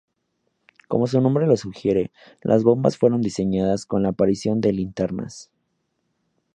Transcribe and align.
Como 0.87 1.05
su 1.05 1.21
nombre 1.21 1.45
lo 1.45 1.55
sugiere, 1.57 2.11
las 2.41 2.63
bombas 2.63 2.97
fueron 2.97 3.21
diseñadas 3.21 3.85
con 3.85 4.01
la 4.01 4.09
aparición 4.09 4.59
de 4.59 4.73
linternas. 4.73 5.51